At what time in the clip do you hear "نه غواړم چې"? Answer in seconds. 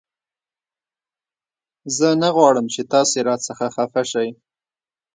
2.21-2.81